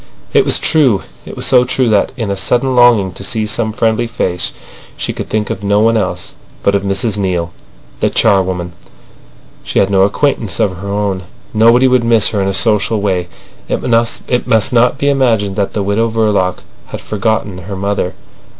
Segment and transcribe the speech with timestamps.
[0.33, 1.03] It was true.
[1.27, 4.51] It was so true that, in a sudden longing to see some friendly face,
[4.97, 7.51] she could think of no one else but of Mrs Neale,
[7.99, 8.71] the charwoman.
[9.63, 11.21] She had no acquaintances of her own.
[11.53, 13.27] Nobody would miss her in a social way.
[13.69, 13.83] It
[14.47, 18.15] must not be imagined that the Widow Verloc had forgotten her mother.